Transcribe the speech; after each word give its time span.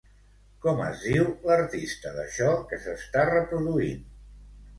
Com 0.61 0.79
es 0.85 1.03
diu 1.09 1.27
l'artista 1.49 2.15
d'això 2.15 2.49
que 2.73 2.81
s'està 2.87 3.27
reproduint? 3.33 4.03